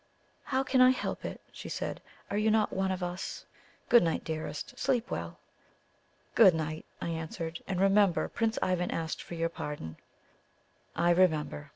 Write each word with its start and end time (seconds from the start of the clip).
"How 0.45 0.63
can 0.63 0.81
I 0.81 0.89
help 0.89 1.25
it?" 1.25 1.41
she 1.51 1.69
said. 1.69 2.01
"Are 2.31 2.37
you 2.39 2.49
not 2.49 2.73
one 2.73 2.89
of 2.89 3.03
us? 3.03 3.45
Good 3.87 4.01
night, 4.01 4.23
dearest! 4.23 4.73
Sleep 4.79 5.11
well!" 5.11 5.37
"Good 6.33 6.55
night!" 6.55 6.85
I 6.99 7.09
answered. 7.09 7.61
"And 7.67 7.79
remember 7.79 8.27
Prince 8.27 8.57
Ivan 8.63 8.89
asked 8.89 9.21
for 9.21 9.35
your 9.35 9.49
pardon." 9.49 9.97
"I 10.95 11.11
remember!" 11.11 11.69